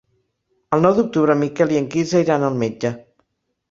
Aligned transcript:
El 0.77 0.81
nou 0.85 0.95
d'octubre 1.01 1.37
en 1.39 1.41
Miquel 1.43 1.77
i 1.77 1.81
en 1.85 1.93
Quirze 1.95 2.27
iran 2.27 2.51
al 2.53 2.63
metge. 2.67 2.99